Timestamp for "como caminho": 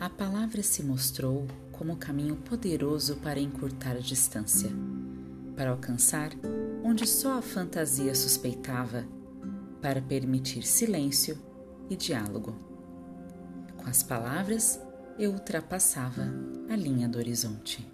1.72-2.34